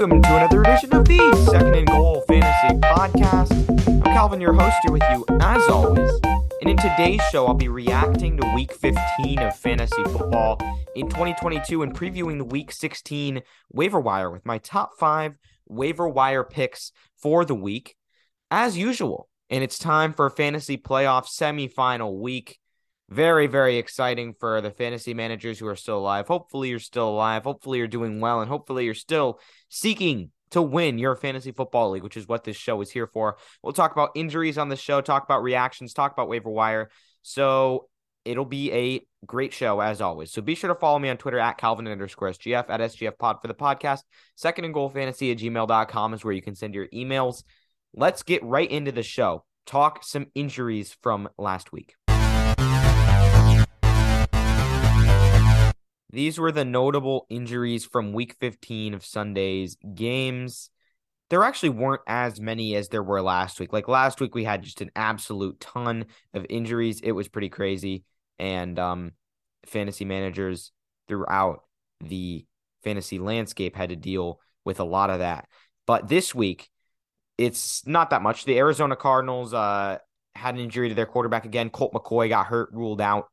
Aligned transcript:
Welcome 0.00 0.22
to 0.22 0.34
another 0.34 0.62
edition 0.62 0.94
of 0.94 1.06
the 1.06 1.46
Second 1.50 1.74
and 1.74 1.86
Goal 1.86 2.22
Fantasy 2.22 2.78
Podcast. 2.78 3.68
I'm 3.86 4.02
Calvin, 4.02 4.40
your 4.40 4.54
host, 4.54 4.78
here 4.82 4.92
with 4.92 5.02
you 5.12 5.26
as 5.42 5.68
always. 5.68 6.10
And 6.62 6.70
in 6.70 6.78
today's 6.78 7.20
show, 7.30 7.46
I'll 7.46 7.52
be 7.52 7.68
reacting 7.68 8.38
to 8.38 8.52
Week 8.54 8.72
15 8.72 9.40
of 9.40 9.58
fantasy 9.58 10.02
football 10.04 10.58
in 10.96 11.10
2022 11.10 11.82
and 11.82 11.94
previewing 11.94 12.38
the 12.38 12.46
Week 12.46 12.72
16 12.72 13.42
waiver 13.70 14.00
wire 14.00 14.30
with 14.30 14.46
my 14.46 14.56
top 14.56 14.92
five 14.98 15.36
waiver 15.68 16.08
wire 16.08 16.44
picks 16.44 16.92
for 17.18 17.44
the 17.44 17.54
week, 17.54 17.94
as 18.50 18.78
usual. 18.78 19.28
And 19.50 19.62
it's 19.62 19.78
time 19.78 20.14
for 20.14 20.30
fantasy 20.30 20.78
playoff 20.78 21.26
semifinal 21.26 22.18
week. 22.18 22.58
Very, 23.10 23.48
very 23.48 23.76
exciting 23.76 24.34
for 24.38 24.60
the 24.60 24.70
fantasy 24.70 25.14
managers 25.14 25.58
who 25.58 25.66
are 25.66 25.76
still 25.76 25.98
alive. 25.98 26.28
Hopefully, 26.28 26.68
you're 26.68 26.78
still 26.78 27.08
alive. 27.08 27.42
Hopefully, 27.42 27.78
you're 27.78 27.88
doing 27.88 28.20
well. 28.20 28.40
And 28.40 28.48
hopefully, 28.48 28.84
you're 28.84 28.94
still 28.94 29.40
seeking 29.68 30.30
to 30.50 30.62
win 30.62 30.98
your 30.98 31.16
fantasy 31.16 31.52
football 31.52 31.90
league, 31.90 32.02
which 32.02 32.16
is 32.16 32.28
what 32.28 32.44
this 32.44 32.56
show 32.56 32.80
is 32.80 32.90
here 32.90 33.06
for. 33.06 33.36
We'll 33.62 33.72
talk 33.72 33.92
about 33.92 34.10
injuries 34.14 34.58
on 34.58 34.68
the 34.68 34.76
show, 34.76 35.00
talk 35.00 35.24
about 35.24 35.42
reactions, 35.42 35.92
talk 35.92 36.12
about 36.12 36.28
waiver 36.28 36.50
wire. 36.50 36.90
So 37.22 37.88
it'll 38.24 38.44
be 38.44 38.72
a 38.72 39.00
great 39.26 39.52
show 39.52 39.80
as 39.80 40.00
always. 40.00 40.32
So 40.32 40.42
be 40.42 40.54
sure 40.54 40.72
to 40.72 40.78
follow 40.78 40.98
me 40.98 41.08
on 41.08 41.16
Twitter 41.16 41.38
at 41.38 41.58
Calvin 41.58 41.88
underscore 41.88 42.30
SGF 42.30 42.66
at 42.68 42.80
SGF 42.80 43.18
pod 43.18 43.38
for 43.40 43.48
the 43.48 43.54
podcast. 43.54 44.00
Second 44.36 44.64
and 44.64 44.74
goal 44.74 44.88
fantasy 44.88 45.30
at 45.30 45.38
gmail.com 45.38 46.14
is 46.14 46.24
where 46.24 46.34
you 46.34 46.42
can 46.42 46.54
send 46.54 46.74
your 46.74 46.88
emails. 46.88 47.42
Let's 47.94 48.22
get 48.22 48.42
right 48.44 48.70
into 48.70 48.92
the 48.92 49.02
show. 49.02 49.44
Talk 49.66 50.04
some 50.04 50.26
injuries 50.34 50.96
from 51.02 51.28
last 51.38 51.72
week. 51.72 51.94
These 56.12 56.38
were 56.38 56.52
the 56.52 56.64
notable 56.64 57.26
injuries 57.28 57.84
from 57.84 58.12
week 58.12 58.36
15 58.40 58.94
of 58.94 59.04
Sunday's 59.04 59.76
games. 59.94 60.70
There 61.28 61.44
actually 61.44 61.68
weren't 61.68 62.02
as 62.08 62.40
many 62.40 62.74
as 62.74 62.88
there 62.88 63.02
were 63.02 63.22
last 63.22 63.60
week. 63.60 63.72
Like 63.72 63.86
last 63.86 64.20
week, 64.20 64.34
we 64.34 64.42
had 64.42 64.62
just 64.62 64.80
an 64.80 64.90
absolute 64.96 65.60
ton 65.60 66.06
of 66.34 66.44
injuries. 66.50 67.00
It 67.00 67.12
was 67.12 67.28
pretty 67.28 67.48
crazy. 67.48 68.04
And 68.40 68.78
um, 68.78 69.12
fantasy 69.66 70.04
managers 70.04 70.72
throughout 71.06 71.62
the 72.00 72.44
fantasy 72.82 73.18
landscape 73.18 73.76
had 73.76 73.90
to 73.90 73.96
deal 73.96 74.40
with 74.64 74.80
a 74.80 74.84
lot 74.84 75.10
of 75.10 75.20
that. 75.20 75.46
But 75.86 76.08
this 76.08 76.34
week, 76.34 76.68
it's 77.38 77.86
not 77.86 78.10
that 78.10 78.22
much. 78.22 78.44
The 78.44 78.58
Arizona 78.58 78.96
Cardinals 78.96 79.54
uh, 79.54 79.98
had 80.34 80.54
an 80.54 80.60
injury 80.60 80.88
to 80.88 80.94
their 80.94 81.06
quarterback 81.06 81.44
again. 81.44 81.70
Colt 81.70 81.92
McCoy 81.92 82.28
got 82.28 82.46
hurt, 82.46 82.70
ruled 82.72 83.00
out. 83.00 83.28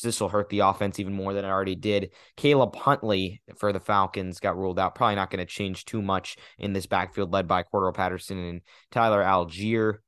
This 0.00 0.20
will 0.20 0.28
hurt 0.28 0.48
the 0.48 0.60
offense 0.60 0.98
even 0.98 1.12
more 1.12 1.34
than 1.34 1.44
it 1.44 1.48
already 1.48 1.74
did. 1.74 2.12
Caleb 2.36 2.74
Huntley 2.76 3.42
for 3.56 3.72
the 3.72 3.80
Falcons 3.80 4.40
got 4.40 4.56
ruled 4.56 4.78
out. 4.78 4.94
Probably 4.94 5.16
not 5.16 5.30
going 5.30 5.44
to 5.44 5.52
change 5.52 5.84
too 5.84 6.00
much 6.00 6.36
in 6.58 6.72
this 6.72 6.86
backfield 6.86 7.32
led 7.32 7.46
by 7.46 7.62
Cordarrelle 7.62 7.94
Patterson 7.94 8.38
and 8.38 8.60
Tyler 8.90 9.22
Allgeier. 9.22 9.98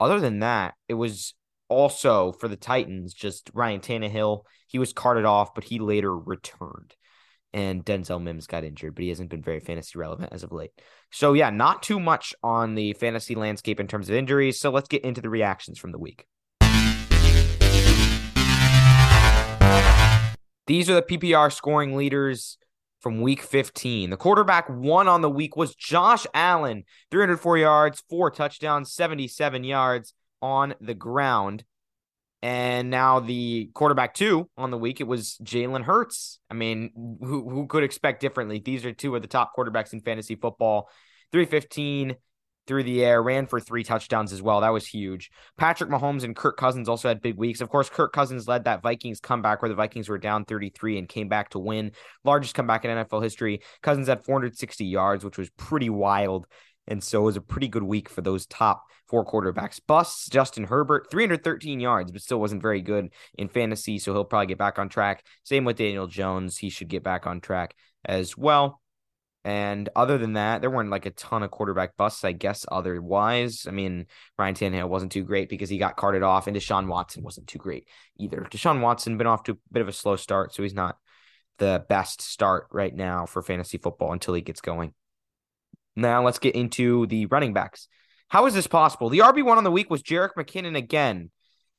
Other 0.00 0.18
than 0.18 0.40
that, 0.40 0.74
it 0.88 0.94
was 0.94 1.34
also 1.68 2.32
for 2.32 2.48
the 2.48 2.56
Titans, 2.56 3.14
just 3.14 3.50
Ryan 3.54 3.80
Tannehill. 3.80 4.42
He 4.66 4.78
was 4.78 4.92
carted 4.92 5.24
off, 5.24 5.54
but 5.54 5.64
he 5.64 5.78
later 5.78 6.14
returned. 6.16 6.94
And 7.52 7.84
Denzel 7.84 8.22
Mims 8.22 8.46
got 8.46 8.64
injured, 8.64 8.94
but 8.94 9.02
he 9.02 9.08
hasn't 9.08 9.30
been 9.30 9.42
very 9.42 9.58
fantasy 9.58 9.98
relevant 9.98 10.32
as 10.32 10.44
of 10.44 10.52
late. 10.52 10.70
So, 11.10 11.32
yeah, 11.32 11.50
not 11.50 11.82
too 11.82 11.98
much 11.98 12.32
on 12.42 12.76
the 12.76 12.92
fantasy 12.92 13.34
landscape 13.34 13.80
in 13.80 13.88
terms 13.88 14.08
of 14.08 14.14
injuries. 14.14 14.60
So, 14.60 14.70
let's 14.70 14.88
get 14.88 15.04
into 15.04 15.20
the 15.20 15.30
reactions 15.30 15.78
from 15.78 15.90
the 15.90 15.98
week. 15.98 16.26
These 20.70 20.88
are 20.88 20.94
the 20.94 21.02
PPR 21.02 21.52
scoring 21.52 21.96
leaders 21.96 22.56
from 23.00 23.22
week 23.22 23.42
15. 23.42 24.10
The 24.10 24.16
quarterback 24.16 24.68
one 24.68 25.08
on 25.08 25.20
the 25.20 25.28
week 25.28 25.56
was 25.56 25.74
Josh 25.74 26.28
Allen, 26.32 26.84
304 27.10 27.58
yards, 27.58 28.04
four 28.08 28.30
touchdowns, 28.30 28.92
77 28.92 29.64
yards 29.64 30.14
on 30.40 30.76
the 30.80 30.94
ground. 30.94 31.64
And 32.40 32.88
now 32.88 33.18
the 33.18 33.72
quarterback 33.74 34.14
two 34.14 34.48
on 34.56 34.70
the 34.70 34.78
week, 34.78 35.00
it 35.00 35.08
was 35.08 35.38
Jalen 35.42 35.82
Hurts. 35.82 36.38
I 36.48 36.54
mean, 36.54 37.18
who, 37.20 37.50
who 37.50 37.66
could 37.66 37.82
expect 37.82 38.20
differently? 38.20 38.60
These 38.64 38.86
are 38.86 38.92
two 38.92 39.16
of 39.16 39.22
the 39.22 39.28
top 39.28 39.50
quarterbacks 39.58 39.92
in 39.92 40.02
fantasy 40.02 40.36
football. 40.36 40.88
315, 41.32 42.14
through 42.70 42.84
the 42.84 43.04
air, 43.04 43.20
ran 43.20 43.46
for 43.46 43.58
three 43.58 43.82
touchdowns 43.82 44.32
as 44.32 44.40
well. 44.40 44.60
That 44.60 44.72
was 44.72 44.86
huge. 44.86 45.32
Patrick 45.58 45.90
Mahomes 45.90 46.22
and 46.22 46.36
Kirk 46.36 46.56
Cousins 46.56 46.88
also 46.88 47.08
had 47.08 47.20
big 47.20 47.36
weeks. 47.36 47.60
Of 47.60 47.68
course, 47.68 47.90
Kirk 47.90 48.12
Cousins 48.12 48.46
led 48.46 48.62
that 48.62 48.80
Vikings 48.80 49.18
comeback 49.18 49.60
where 49.60 49.68
the 49.68 49.74
Vikings 49.74 50.08
were 50.08 50.18
down 50.18 50.44
33 50.44 50.96
and 50.96 51.08
came 51.08 51.28
back 51.28 51.50
to 51.50 51.58
win. 51.58 51.90
Largest 52.22 52.54
comeback 52.54 52.84
in 52.84 52.92
NFL 52.92 53.24
history. 53.24 53.62
Cousins 53.82 54.06
had 54.06 54.24
460 54.24 54.84
yards, 54.84 55.24
which 55.24 55.36
was 55.36 55.50
pretty 55.50 55.90
wild. 55.90 56.46
And 56.86 57.02
so 57.02 57.22
it 57.22 57.24
was 57.24 57.36
a 57.36 57.40
pretty 57.40 57.66
good 57.66 57.82
week 57.82 58.08
for 58.08 58.20
those 58.20 58.46
top 58.46 58.84
four 59.08 59.26
quarterbacks. 59.26 59.80
Busts 59.84 60.28
Justin 60.28 60.62
Herbert, 60.62 61.08
313 61.10 61.80
yards, 61.80 62.12
but 62.12 62.22
still 62.22 62.38
wasn't 62.38 62.62
very 62.62 62.82
good 62.82 63.08
in 63.36 63.48
fantasy. 63.48 63.98
So 63.98 64.12
he'll 64.12 64.24
probably 64.24 64.46
get 64.46 64.58
back 64.58 64.78
on 64.78 64.88
track. 64.88 65.24
Same 65.42 65.64
with 65.64 65.76
Daniel 65.76 66.06
Jones. 66.06 66.56
He 66.56 66.70
should 66.70 66.88
get 66.88 67.02
back 67.02 67.26
on 67.26 67.40
track 67.40 67.74
as 68.04 68.36
well. 68.36 68.80
And 69.42 69.88
other 69.96 70.18
than 70.18 70.34
that, 70.34 70.60
there 70.60 70.70
weren't 70.70 70.90
like 70.90 71.06
a 71.06 71.10
ton 71.10 71.42
of 71.42 71.50
quarterback 71.50 71.96
busts, 71.96 72.24
I 72.24 72.32
guess, 72.32 72.66
otherwise. 72.70 73.64
I 73.66 73.70
mean, 73.70 74.06
Ryan 74.38 74.54
Tannehill 74.54 74.88
wasn't 74.88 75.12
too 75.12 75.24
great 75.24 75.48
because 75.48 75.70
he 75.70 75.78
got 75.78 75.96
carted 75.96 76.22
off, 76.22 76.46
and 76.46 76.54
Deshaun 76.54 76.88
Watson 76.88 77.22
wasn't 77.22 77.46
too 77.46 77.58
great 77.58 77.88
either. 78.18 78.46
Deshaun 78.50 78.80
Watson 78.80 79.16
been 79.16 79.26
off 79.26 79.44
to 79.44 79.52
a 79.52 79.56
bit 79.72 79.80
of 79.80 79.88
a 79.88 79.92
slow 79.92 80.16
start, 80.16 80.54
so 80.54 80.62
he's 80.62 80.74
not 80.74 80.98
the 81.58 81.84
best 81.88 82.20
start 82.20 82.66
right 82.70 82.94
now 82.94 83.24
for 83.24 83.42
fantasy 83.42 83.78
football 83.78 84.12
until 84.12 84.34
he 84.34 84.42
gets 84.42 84.60
going. 84.60 84.92
Now 85.96 86.22
let's 86.22 86.38
get 86.38 86.54
into 86.54 87.06
the 87.06 87.26
running 87.26 87.54
backs. 87.54 87.88
How 88.28 88.46
is 88.46 88.54
this 88.54 88.66
possible? 88.66 89.08
The 89.08 89.18
RB1 89.20 89.56
on 89.56 89.64
the 89.64 89.70
week 89.70 89.90
was 89.90 90.02
Jerick 90.02 90.34
McKinnon 90.36 90.76
again. 90.76 91.30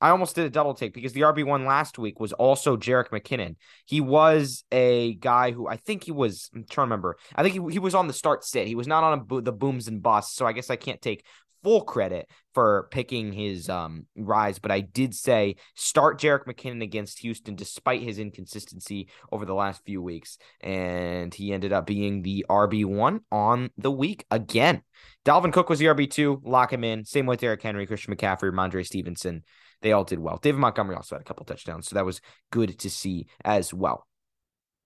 I 0.02 0.10
almost 0.10 0.36
did 0.36 0.46
a 0.46 0.50
double 0.50 0.74
take 0.74 0.94
because 0.94 1.14
the 1.14 1.22
RB1 1.22 1.66
last 1.66 2.00
week 2.00 2.20
was 2.20 2.34
also 2.34 2.76
Jerick 2.76 3.10
McKinnon. 3.10 3.56
He 3.86 4.02
was 4.02 4.64
a 4.72 5.14
guy 5.16 5.52
who 5.52 5.68
I 5.68 5.78
think 5.78 6.04
he 6.04 6.12
was, 6.12 6.50
I'm 6.56 6.64
trying 6.64 6.88
to 6.88 6.90
remember. 6.90 7.18
I 7.36 7.44
think 7.44 7.54
he, 7.54 7.74
he 7.74 7.80
was 7.80 7.94
on 7.94 8.08
the 8.08 8.14
start 8.14 8.44
sit. 8.44 8.68
He 8.68 8.76
was 8.76 8.88
not 8.88 9.04
on 9.04 9.24
bo- 9.24 9.42
the 9.42 9.54
booms 9.54 9.88
and 9.88 10.02
busts. 10.02 10.36
So 10.36 10.48
I 10.48 10.54
guess 10.54 10.72
I 10.72 10.76
can't 10.76 11.02
take 11.02 11.24
full 11.64 11.82
credit 11.82 12.28
for 12.54 12.88
picking 12.92 13.32
his 13.32 13.70
um, 13.70 14.08
rise, 14.18 14.58
but 14.58 14.72
I 14.72 14.82
did 14.82 15.14
say 15.14 15.58
start 15.76 16.20
Jerick 16.20 16.46
McKinnon 16.46 16.82
against 16.82 17.20
Houston 17.20 17.56
despite 17.56 18.02
his 18.02 18.18
inconsistency 18.18 19.08
over 19.32 19.46
the 19.46 19.54
last 19.54 19.84
few 19.86 20.02
weeks. 20.02 20.40
And 20.62 21.34
he 21.34 21.54
ended 21.54 21.72
up 21.74 21.86
being 21.86 22.24
the 22.24 22.46
RB1 22.50 23.20
on 23.32 23.70
the 23.78 23.92
week 23.92 24.26
again. 24.32 24.82
Dalvin 25.26 25.54
Cook 25.54 25.70
was 25.70 25.78
the 25.78 25.86
RB2. 25.86 26.42
Lock 26.44 26.74
him 26.74 26.84
in. 26.84 27.06
Same 27.06 27.28
with 27.28 27.40
Derrick 27.40 27.62
Henry, 27.62 27.86
Christian 27.86 28.16
McCaffrey, 28.16 28.52
Mondre 28.52 28.84
Stevenson 28.86 29.44
they 29.82 29.92
all 29.92 30.04
did 30.04 30.20
well. 30.20 30.40
David 30.42 30.60
Montgomery 30.60 30.96
also 30.96 31.16
had 31.16 31.22
a 31.22 31.26
couple 31.26 31.46
touchdowns, 31.46 31.88
so 31.88 31.96
that 31.96 32.06
was 32.06 32.22
good 32.52 32.78
to 32.80 32.90
see 32.90 33.28
as 33.44 33.74
well. 33.74 34.08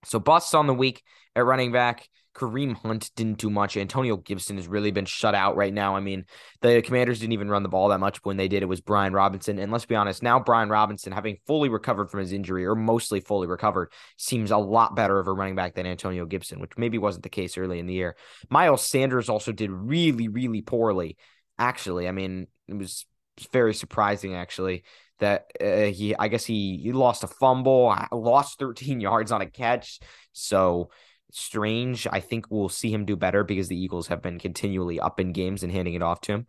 So 0.04 0.18
busts 0.18 0.54
on 0.54 0.66
the 0.66 0.74
week 0.74 1.02
at 1.34 1.44
running 1.44 1.72
back. 1.72 2.08
Kareem 2.36 2.76
Hunt 2.76 3.10
didn't 3.16 3.38
do 3.38 3.48
much. 3.48 3.78
Antonio 3.78 4.18
Gibson 4.18 4.56
has 4.56 4.68
really 4.68 4.90
been 4.90 5.06
shut 5.06 5.34
out 5.34 5.56
right 5.56 5.72
now. 5.72 5.96
I 5.96 6.00
mean, 6.00 6.26
the 6.60 6.82
Commanders 6.82 7.18
didn't 7.18 7.32
even 7.32 7.48
run 7.48 7.62
the 7.62 7.68
ball 7.70 7.88
that 7.88 7.98
much. 7.98 8.18
When 8.24 8.36
they 8.36 8.46
did, 8.46 8.62
it 8.62 8.66
was 8.66 8.82
Brian 8.82 9.14
Robinson. 9.14 9.58
And 9.58 9.72
let's 9.72 9.86
be 9.86 9.94
honest, 9.94 10.22
now 10.22 10.38
Brian 10.38 10.68
Robinson, 10.68 11.12
having 11.12 11.38
fully 11.46 11.70
recovered 11.70 12.10
from 12.10 12.20
his 12.20 12.32
injury 12.32 12.66
or 12.66 12.74
mostly 12.74 13.20
fully 13.20 13.46
recovered, 13.46 13.90
seems 14.18 14.50
a 14.50 14.58
lot 14.58 14.94
better 14.94 15.18
of 15.18 15.28
a 15.28 15.32
running 15.32 15.54
back 15.54 15.74
than 15.74 15.86
Antonio 15.86 16.26
Gibson, 16.26 16.60
which 16.60 16.72
maybe 16.76 16.98
wasn't 16.98 17.22
the 17.22 17.30
case 17.30 17.56
early 17.56 17.78
in 17.78 17.86
the 17.86 17.94
year. 17.94 18.16
Miles 18.50 18.86
Sanders 18.86 19.30
also 19.30 19.50
did 19.50 19.70
really, 19.70 20.28
really 20.28 20.60
poorly. 20.60 21.16
Actually, 21.58 22.06
I 22.06 22.12
mean, 22.12 22.48
it 22.68 22.74
was 22.74 23.06
very 23.52 23.74
surprising 23.74 24.34
actually 24.34 24.84
that 25.18 25.50
uh, 25.60 25.92
he 25.92 26.14
I 26.14 26.28
guess 26.28 26.44
he 26.44 26.78
he 26.78 26.92
lost 26.92 27.24
a 27.24 27.26
fumble, 27.26 27.94
lost 28.12 28.58
13 28.58 29.00
yards 29.08 29.32
on 29.32 29.40
a 29.40 29.46
catch. 29.46 30.00
So 30.32 30.90
strange. 31.32 32.06
I 32.10 32.20
think 32.20 32.46
we'll 32.50 32.68
see 32.68 32.92
him 32.92 33.04
do 33.04 33.16
better 33.16 33.44
because 33.44 33.68
the 33.68 33.80
Eagles 33.80 34.08
have 34.08 34.22
been 34.22 34.38
continually 34.38 35.00
up 35.00 35.20
in 35.20 35.32
games 35.32 35.62
and 35.62 35.72
handing 35.72 35.94
it 35.94 36.02
off 36.02 36.20
to 36.22 36.32
him. 36.32 36.46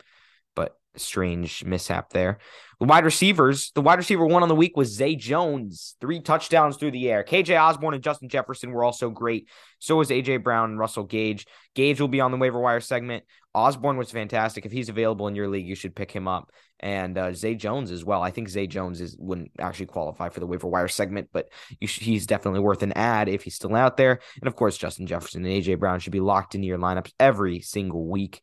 Strange 0.98 1.64
mishap 1.64 2.12
there. 2.12 2.40
The 2.80 2.86
wide 2.86 3.06
receivers, 3.06 3.72
the 3.74 3.82
wide 3.82 3.98
receiver 3.98 4.26
one 4.26 4.44
on 4.44 4.50
the 4.50 4.56
week 4.56 4.78
was 4.78 4.94
Zay 4.94 5.16
Jones, 5.16 5.96
three 6.00 6.20
touchdowns 6.20 6.78
through 6.78 6.92
the 6.92 7.10
air. 7.10 7.24
KJ 7.24 7.60
Osborn 7.60 7.96
and 7.96 8.04
Justin 8.04 8.30
Jefferson 8.30 8.72
were 8.72 8.84
also 8.84 9.10
great. 9.10 9.50
So 9.80 9.96
was 9.96 10.10
AJ 10.10 10.44
Brown 10.44 10.72
and 10.72 10.80
Russell 10.80 11.04
Gage. 11.04 11.48
Gage 11.74 12.00
will 12.00 12.08
be 12.08 12.22
on 12.22 12.32
the 12.32 12.38
waiver 12.38 12.60
wire 12.60 12.80
segment. 12.80 13.24
Osborn 13.56 13.98
was 13.98 14.12
fantastic. 14.12 14.68
If 14.68 14.72
he's 14.72 14.90
available 14.90 15.28
in 15.28 15.36
your 15.36 15.48
league, 15.48 15.66
you 15.66 15.74
should 15.74 15.96
pick 15.96 16.12
him 16.12 16.28
up. 16.28 16.52
And 16.80 17.18
uh, 17.18 17.34
Zay 17.34 17.56
Jones 17.56 17.90
as 17.90 18.06
well. 18.06 18.22
I 18.22 18.30
think 18.30 18.50
Zay 18.50 18.68
Jones 18.68 19.02
is 19.02 19.18
wouldn't 19.18 19.50
actually 19.58 19.88
qualify 19.88 20.30
for 20.30 20.40
the 20.40 20.46
waiver 20.46 20.68
wire 20.68 20.88
segment, 20.88 21.30
but 21.34 21.50
should, 21.82 22.04
he's 22.04 22.28
definitely 22.28 22.60
worth 22.60 22.84
an 22.84 22.94
add 22.94 23.28
if 23.28 23.42
he's 23.42 23.56
still 23.56 23.76
out 23.76 23.98
there. 23.98 24.20
And 24.40 24.48
of 24.48 24.56
course, 24.56 24.78
Justin 24.78 25.08
Jefferson 25.08 25.44
and 25.44 25.52
AJ 25.52 25.80
Brown 25.80 26.00
should 26.00 26.14
be 26.14 26.20
locked 26.20 26.54
into 26.54 26.68
your 26.68 26.78
lineups 26.78 27.14
every 27.20 27.62
single 27.62 28.06
week. 28.06 28.42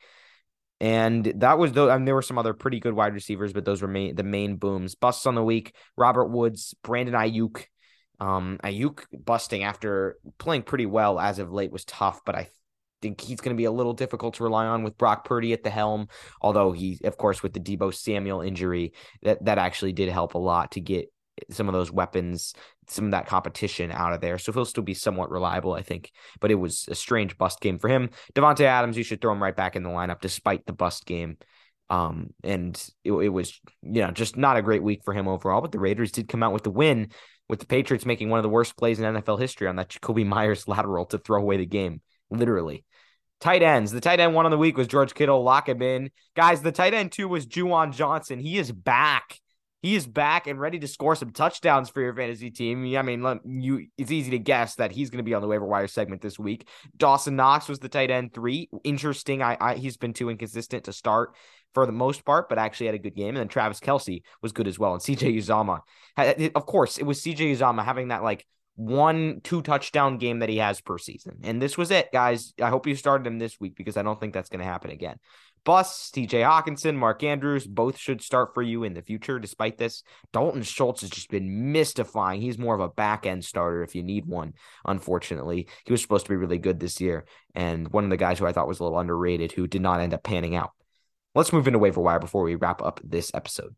And 0.84 1.24
that 1.36 1.56
was 1.56 1.72
though. 1.72 1.88
I 1.88 1.96
mean, 1.96 2.04
there 2.04 2.14
were 2.14 2.20
some 2.20 2.36
other 2.36 2.52
pretty 2.52 2.78
good 2.78 2.92
wide 2.92 3.14
receivers, 3.14 3.54
but 3.54 3.64
those 3.64 3.80
were 3.80 3.88
main, 3.88 4.16
the 4.16 4.22
main 4.22 4.56
booms. 4.56 4.94
Busts 4.94 5.24
on 5.24 5.34
the 5.34 5.42
week: 5.42 5.74
Robert 5.96 6.26
Woods, 6.26 6.74
Brandon 6.82 7.14
Aiyuk. 7.14 7.64
Um, 8.20 8.58
Aiyuk 8.62 9.04
busting 9.12 9.64
after 9.64 10.18
playing 10.36 10.64
pretty 10.64 10.84
well 10.84 11.18
as 11.18 11.38
of 11.38 11.50
late 11.50 11.72
was 11.72 11.86
tough, 11.86 12.20
but 12.26 12.34
I 12.34 12.50
think 13.00 13.22
he's 13.22 13.40
going 13.40 13.56
to 13.56 13.58
be 13.58 13.64
a 13.64 13.72
little 13.72 13.94
difficult 13.94 14.34
to 14.34 14.44
rely 14.44 14.66
on 14.66 14.82
with 14.82 14.98
Brock 14.98 15.24
Purdy 15.24 15.54
at 15.54 15.64
the 15.64 15.70
helm. 15.70 16.08
Although 16.42 16.72
he, 16.72 17.00
of 17.02 17.16
course, 17.16 17.42
with 17.42 17.54
the 17.54 17.60
Deebo 17.60 17.94
Samuel 17.94 18.42
injury, 18.42 18.92
that 19.22 19.42
that 19.46 19.56
actually 19.56 19.94
did 19.94 20.10
help 20.10 20.34
a 20.34 20.38
lot 20.38 20.72
to 20.72 20.82
get 20.82 21.10
some 21.50 21.66
of 21.66 21.72
those 21.72 21.90
weapons, 21.90 22.52
some 22.88 23.06
of 23.06 23.10
that 23.12 23.26
competition 23.26 23.90
out 23.90 24.12
of 24.12 24.20
there. 24.20 24.38
So 24.38 24.52
he'll 24.52 24.64
still 24.64 24.82
be 24.82 24.94
somewhat 24.94 25.30
reliable, 25.30 25.72
I 25.72 25.82
think. 25.82 26.10
But 26.40 26.50
it 26.50 26.56
was 26.56 26.86
a 26.88 26.94
strange 26.94 27.38
bust 27.38 27.60
game 27.60 27.78
for 27.78 27.88
him. 27.88 28.10
Davante 28.34 28.64
Adams, 28.64 28.96
you 28.96 29.04
should 29.04 29.20
throw 29.20 29.32
him 29.32 29.42
right 29.42 29.56
back 29.56 29.76
in 29.76 29.82
the 29.82 29.90
lineup 29.90 30.20
despite 30.20 30.66
the 30.66 30.72
bust 30.72 31.06
game. 31.06 31.36
Um, 31.90 32.30
and 32.42 32.74
it, 33.04 33.12
it 33.12 33.28
was, 33.28 33.60
you 33.82 34.02
know, 34.02 34.10
just 34.10 34.36
not 34.36 34.56
a 34.56 34.62
great 34.62 34.82
week 34.82 35.02
for 35.04 35.12
him 35.12 35.28
overall. 35.28 35.60
But 35.60 35.72
the 35.72 35.78
Raiders 35.78 36.12
did 36.12 36.28
come 36.28 36.42
out 36.42 36.52
with 36.52 36.64
the 36.64 36.70
win, 36.70 37.10
with 37.48 37.60
the 37.60 37.66
Patriots 37.66 38.06
making 38.06 38.30
one 38.30 38.38
of 38.38 38.42
the 38.42 38.48
worst 38.48 38.76
plays 38.76 38.98
in 39.00 39.14
NFL 39.14 39.40
history 39.40 39.68
on 39.68 39.76
that 39.76 39.90
Jakobi 39.90 40.26
Meyers 40.26 40.68
lateral 40.68 41.06
to 41.06 41.18
throw 41.18 41.40
away 41.40 41.58
the 41.58 41.66
game, 41.66 42.00
literally. 42.30 42.84
Tight 43.40 43.62
ends. 43.62 43.92
The 43.92 44.00
tight 44.00 44.20
end 44.20 44.34
one 44.34 44.46
on 44.46 44.50
the 44.50 44.58
week 44.58 44.76
was 44.76 44.86
George 44.86 45.12
Kittle. 45.12 45.42
Lock 45.42 45.68
him 45.68 45.82
in. 45.82 46.10
Guys, 46.34 46.62
the 46.62 46.72
tight 46.72 46.94
end 46.94 47.12
two 47.12 47.28
was 47.28 47.46
Juwan 47.46 47.92
Johnson. 47.92 48.38
He 48.38 48.56
is 48.56 48.72
back. 48.72 49.38
He 49.84 49.96
is 49.96 50.06
back 50.06 50.46
and 50.46 50.58
ready 50.58 50.78
to 50.78 50.88
score 50.88 51.14
some 51.14 51.30
touchdowns 51.30 51.90
for 51.90 52.00
your 52.00 52.14
fantasy 52.14 52.50
team. 52.50 52.96
I 52.96 53.02
mean, 53.02 53.40
you 53.44 53.88
it's 53.98 54.10
easy 54.10 54.30
to 54.30 54.38
guess 54.38 54.76
that 54.76 54.92
he's 54.92 55.10
going 55.10 55.18
to 55.18 55.22
be 55.22 55.34
on 55.34 55.42
the 55.42 55.46
waiver 55.46 55.66
wire 55.66 55.88
segment 55.88 56.22
this 56.22 56.38
week. 56.38 56.66
Dawson 56.96 57.36
Knox 57.36 57.68
was 57.68 57.80
the 57.80 57.90
tight 57.90 58.10
end 58.10 58.32
three. 58.32 58.70
Interesting. 58.82 59.42
I, 59.42 59.58
I 59.60 59.74
he's 59.74 59.98
been 59.98 60.14
too 60.14 60.30
inconsistent 60.30 60.84
to 60.84 60.94
start 60.94 61.34
for 61.74 61.84
the 61.84 61.92
most 61.92 62.24
part, 62.24 62.48
but 62.48 62.56
actually 62.56 62.86
had 62.86 62.94
a 62.94 62.98
good 62.98 63.14
game. 63.14 63.28
And 63.28 63.36
then 63.36 63.48
Travis 63.48 63.78
Kelce 63.78 64.22
was 64.40 64.52
good 64.52 64.68
as 64.68 64.78
well. 64.78 64.94
And 64.94 65.02
CJ 65.02 65.36
Uzomah, 65.36 65.80
of 66.54 66.64
course, 66.64 66.96
it 66.96 67.04
was 67.04 67.20
CJ 67.20 67.54
Uzomah 67.54 67.84
having 67.84 68.08
that 68.08 68.22
like 68.22 68.46
one 68.76 69.42
two 69.44 69.60
touchdown 69.60 70.16
game 70.16 70.38
that 70.38 70.48
he 70.48 70.56
has 70.56 70.80
per 70.80 70.96
season. 70.96 71.40
And 71.42 71.60
this 71.60 71.76
was 71.76 71.90
it, 71.90 72.10
guys. 72.10 72.54
I 72.58 72.70
hope 72.70 72.86
you 72.86 72.96
started 72.96 73.26
him 73.26 73.38
this 73.38 73.60
week 73.60 73.76
because 73.76 73.98
I 73.98 74.02
don't 74.02 74.18
think 74.18 74.32
that's 74.32 74.48
going 74.48 74.60
to 74.60 74.64
happen 74.64 74.90
again. 74.92 75.18
Bus, 75.64 76.10
TJ 76.10 76.42
Hockenson, 76.44 76.94
Mark 76.94 77.22
Andrews, 77.22 77.66
both 77.66 77.96
should 77.96 78.20
start 78.20 78.52
for 78.52 78.62
you 78.62 78.84
in 78.84 78.92
the 78.92 79.02
future. 79.02 79.38
Despite 79.38 79.78
this, 79.78 80.02
Dalton 80.32 80.62
Schultz 80.62 81.00
has 81.00 81.10
just 81.10 81.30
been 81.30 81.72
mystifying. 81.72 82.40
He's 82.40 82.58
more 82.58 82.74
of 82.74 82.80
a 82.80 82.88
back 82.88 83.24
end 83.24 83.44
starter 83.44 83.82
if 83.82 83.94
you 83.94 84.02
need 84.02 84.26
one, 84.26 84.52
unfortunately. 84.84 85.68
He 85.86 85.92
was 85.92 86.02
supposed 86.02 86.26
to 86.26 86.30
be 86.30 86.36
really 86.36 86.58
good 86.58 86.80
this 86.80 87.00
year, 87.00 87.24
and 87.54 87.88
one 87.88 88.04
of 88.04 88.10
the 88.10 88.16
guys 88.16 88.38
who 88.38 88.46
I 88.46 88.52
thought 88.52 88.68
was 88.68 88.80
a 88.80 88.84
little 88.84 88.98
underrated 88.98 89.52
who 89.52 89.66
did 89.66 89.80
not 89.82 90.00
end 90.00 90.12
up 90.12 90.22
panning 90.22 90.54
out. 90.54 90.72
Let's 91.34 91.52
move 91.52 91.66
into 91.66 91.78
waiver 91.78 92.00
wire 92.00 92.20
before 92.20 92.44
we 92.44 92.54
wrap 92.54 92.82
up 92.82 93.00
this 93.02 93.32
episode. 93.34 93.74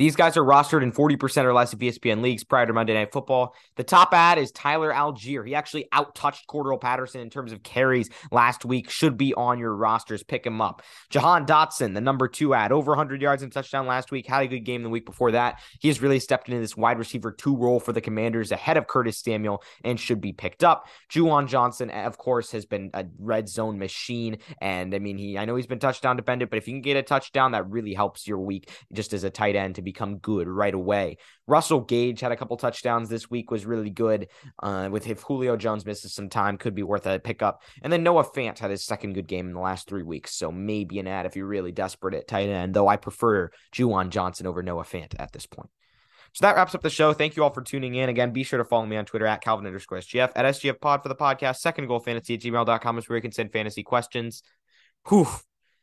These 0.00 0.16
guys 0.16 0.38
are 0.38 0.42
rostered 0.42 0.82
in 0.82 0.92
40% 0.92 1.44
or 1.44 1.52
less 1.52 1.74
of 1.74 1.78
ESPN 1.78 2.22
leagues 2.22 2.42
prior 2.42 2.64
to 2.64 2.72
Monday 2.72 2.94
Night 2.94 3.12
Football. 3.12 3.54
The 3.76 3.84
top 3.84 4.14
add 4.14 4.38
is 4.38 4.50
Tyler 4.50 4.90
Allgeier. 4.90 5.46
He 5.46 5.54
actually 5.54 5.88
outtouched 5.92 6.46
Cordarrelle 6.48 6.80
Patterson 6.80 7.20
in 7.20 7.28
terms 7.28 7.52
of 7.52 7.62
carries 7.62 8.08
last 8.32 8.64
week. 8.64 8.88
Should 8.88 9.18
be 9.18 9.34
on 9.34 9.58
your 9.58 9.76
rosters. 9.76 10.22
Pick 10.22 10.46
him 10.46 10.62
up. 10.62 10.80
Jahan 11.10 11.44
Dotson, 11.44 11.92
the 11.92 12.00
number 12.00 12.28
two 12.28 12.54
add, 12.54 12.72
over 12.72 12.92
100 12.92 13.20
yards 13.20 13.42
and 13.42 13.52
touchdown 13.52 13.86
last 13.86 14.10
week. 14.10 14.26
Had 14.26 14.44
a 14.44 14.48
good 14.48 14.60
game 14.60 14.82
the 14.82 14.88
week 14.88 15.04
before 15.04 15.32
that. 15.32 15.60
He 15.80 15.88
has 15.88 16.00
really 16.00 16.18
stepped 16.18 16.48
into 16.48 16.62
this 16.62 16.78
wide 16.78 16.98
receiver 16.98 17.30
two 17.30 17.54
role 17.54 17.78
for 17.78 17.92
the 17.92 18.00
Commanders 18.00 18.52
ahead 18.52 18.78
of 18.78 18.86
Curtis 18.86 19.18
Samuel 19.18 19.62
and 19.84 20.00
should 20.00 20.22
be 20.22 20.32
picked 20.32 20.64
up. 20.64 20.86
Juwan 21.10 21.46
Johnson, 21.46 21.90
of 21.90 22.16
course, 22.16 22.52
has 22.52 22.64
been 22.64 22.88
a 22.94 23.04
red 23.18 23.50
zone 23.50 23.78
machine. 23.78 24.38
And 24.62 24.94
I 24.94 24.98
mean, 24.98 25.18
he 25.18 25.36
I 25.36 25.44
know 25.44 25.56
he's 25.56 25.66
been 25.66 25.78
touchdown 25.78 26.16
dependent, 26.16 26.50
but 26.50 26.56
if 26.56 26.66
you 26.66 26.72
can 26.72 26.80
get 26.80 26.96
a 26.96 27.02
touchdown, 27.02 27.52
that 27.52 27.68
really 27.68 27.92
helps 27.92 28.26
your 28.26 28.38
week 28.38 28.70
just 28.94 29.12
as 29.12 29.24
a 29.24 29.30
tight 29.30 29.56
end 29.56 29.74
to 29.74 29.82
be 29.82 29.89
become 29.92 30.18
good 30.18 30.48
right 30.48 30.74
away. 30.74 31.18
Russell 31.46 31.80
Gage 31.80 32.20
had 32.20 32.32
a 32.32 32.36
couple 32.36 32.56
touchdowns 32.56 33.08
this 33.08 33.28
week, 33.28 33.50
was 33.50 33.66
really 33.66 33.90
good. 33.90 34.28
Uh, 34.62 34.88
with 34.90 35.08
if 35.08 35.22
Julio 35.22 35.56
Jones 35.56 35.84
misses 35.84 36.14
some 36.14 36.28
time, 36.28 36.58
could 36.58 36.74
be 36.74 36.82
worth 36.82 37.06
a 37.06 37.18
pickup. 37.18 37.62
And 37.82 37.92
then 37.92 38.02
Noah 38.02 38.24
Fant 38.24 38.58
had 38.58 38.70
his 38.70 38.84
second 38.84 39.14
good 39.14 39.26
game 39.26 39.48
in 39.48 39.54
the 39.54 39.60
last 39.60 39.88
three 39.88 40.04
weeks, 40.04 40.34
so 40.34 40.52
maybe 40.52 40.98
an 40.98 41.06
add 41.06 41.26
if 41.26 41.34
you're 41.36 41.46
really 41.46 41.72
desperate 41.72 42.14
at 42.14 42.28
tight 42.28 42.48
end. 42.48 42.74
Though 42.74 42.88
I 42.88 42.96
prefer 42.96 43.50
Juwan 43.74 44.10
Johnson 44.10 44.46
over 44.46 44.62
Noah 44.62 44.84
Fant 44.84 45.14
at 45.18 45.32
this 45.32 45.46
point. 45.46 45.70
So 46.32 46.46
that 46.46 46.54
wraps 46.54 46.74
up 46.74 46.82
the 46.82 46.90
show. 46.90 47.12
Thank 47.12 47.36
you 47.36 47.42
all 47.42 47.50
for 47.50 47.62
tuning 47.62 47.96
in. 47.96 48.08
Again, 48.08 48.32
be 48.32 48.44
sure 48.44 48.58
to 48.58 48.64
follow 48.64 48.86
me 48.86 48.96
on 48.96 49.04
Twitter 49.04 49.26
at 49.26 49.42
Calvin 49.42 49.66
underscore 49.66 49.98
SGF, 49.98 50.30
at 50.36 50.44
SGF 50.44 50.80
pod 50.80 51.02
for 51.02 51.08
the 51.08 51.16
podcast. 51.16 51.56
Second 51.56 51.88
goal 51.88 51.98
fantasy 51.98 52.34
at 52.34 52.40
gmail.com 52.40 52.98
is 52.98 53.08
where 53.08 53.16
you 53.16 53.22
can 53.22 53.32
send 53.32 53.52
fantasy 53.52 53.82
questions. 53.82 54.42
Whew. 55.08 55.26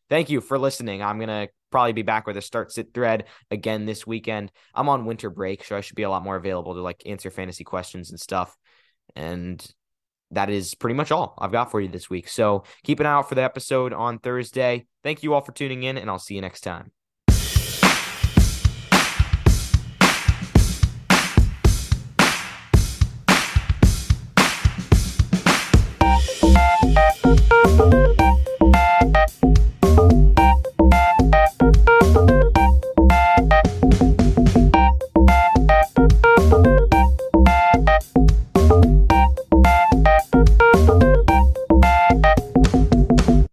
Thank 0.09 0.30
you 0.30 0.42
for 0.42 0.57
listening. 0.57 1.01
I'm 1.04 1.18
going 1.18 1.27
to 1.30 1.50
probably 1.69 1.94
be 1.94 2.01
back 2.01 2.27
with 2.27 2.38
a 2.38 2.42
start 2.42 2.71
sit 2.71 2.94
thread 2.94 3.25
again 3.51 3.86
this 3.86 4.07
weekend. 4.07 4.51
I'm 4.74 4.89
on 4.89 5.06
winter 5.06 5.30
break, 5.30 5.63
so 5.63 5.75
I 5.75 5.81
should 5.81 5.95
be 5.95 6.04
a 6.04 6.09
lot 6.09 6.24
more 6.24 6.36
available 6.36 6.75
to 6.75 6.81
like 6.81 7.04
answer 7.06 7.30
fantasy 7.30 7.63
questions 7.63 8.12
and 8.12 8.19
stuff. 8.19 8.56
And 9.15 9.65
that 10.31 10.50
is 10.50 10.75
pretty 10.75 10.95
much 10.95 11.12
all 11.12 11.36
I've 11.38 11.51
got 11.51 11.71
for 11.71 11.80
you 11.80 11.88
this 11.88 12.09
week. 12.09 12.27
So 12.27 12.63
keep 12.83 13.00
an 13.00 13.06
eye 13.06 13.13
out 13.13 13.30
for 13.30 13.36
the 13.36 13.44
episode 13.44 13.94
on 13.94 14.19
Thursday. 14.19 14.86
Thank 15.04 15.24
you 15.24 15.33
all 15.33 15.42
for 15.42 15.51
tuning 15.51 15.83
in, 15.83 15.98
and 15.98 16.09
I'll 16.09 16.19
see 16.19 16.36
you 16.36 16.42
next 16.42 16.62
time. 16.62 16.96